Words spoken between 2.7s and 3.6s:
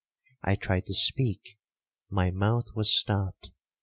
was stopped.